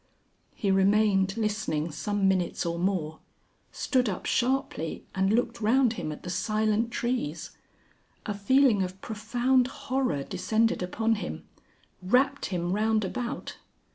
[0.55, 3.19] _"He remained listening some minutes or more,
[3.71, 7.51] stood up sharply, and looked round him at the silent trees.
[8.25, 11.43] A feeling of profound horror descended upon him,
[12.01, 13.57] wrapped him round about.